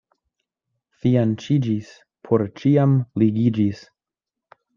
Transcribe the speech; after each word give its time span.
Fianĉiĝis— 1.03 1.91
por 2.29 2.45
ĉiam 2.63 2.97
ligiĝis. 3.27 3.85